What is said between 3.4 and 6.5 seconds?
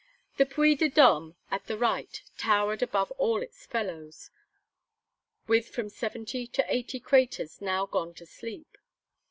its fellows, with from seventy